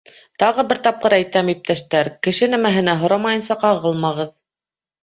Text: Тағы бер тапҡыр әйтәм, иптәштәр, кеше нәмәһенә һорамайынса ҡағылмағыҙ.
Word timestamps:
Тағы 0.43 0.63
бер 0.71 0.79
тапҡыр 0.87 1.15
әйтәм, 1.17 1.53
иптәштәр, 1.53 2.11
кеше 2.29 2.51
нәмәһенә 2.55 2.99
һорамайынса 3.05 3.63
ҡағылмағыҙ. 3.67 4.35